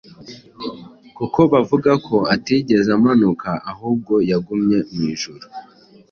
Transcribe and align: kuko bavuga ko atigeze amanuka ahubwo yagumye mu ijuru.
kuko 1.17 1.39
bavuga 1.51 1.91
ko 2.07 2.15
atigeze 2.35 2.89
amanuka 2.97 3.49
ahubwo 3.71 4.13
yagumye 4.29 4.77
mu 4.93 5.01
ijuru. 5.13 5.45